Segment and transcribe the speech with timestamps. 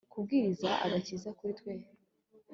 [0.11, 1.73] kubwiriza agakiza kuri twe